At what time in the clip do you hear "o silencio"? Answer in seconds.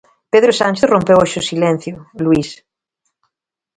1.41-1.95